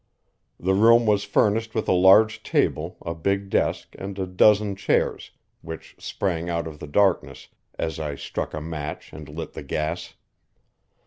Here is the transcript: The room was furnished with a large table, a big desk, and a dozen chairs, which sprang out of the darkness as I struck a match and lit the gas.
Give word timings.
The 0.59 0.73
room 0.73 1.05
was 1.05 1.25
furnished 1.25 1.75
with 1.75 1.87
a 1.87 1.91
large 1.93 2.41
table, 2.41 2.97
a 3.05 3.13
big 3.13 3.51
desk, 3.51 3.93
and 3.99 4.17
a 4.17 4.25
dozen 4.25 4.75
chairs, 4.75 5.29
which 5.61 5.95
sprang 5.99 6.49
out 6.49 6.65
of 6.65 6.79
the 6.79 6.87
darkness 6.87 7.49
as 7.77 7.99
I 7.99 8.15
struck 8.15 8.55
a 8.55 8.61
match 8.61 9.13
and 9.13 9.29
lit 9.29 9.53
the 9.53 9.61
gas. 9.61 10.15